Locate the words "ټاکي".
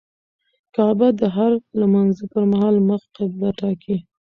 3.59-3.97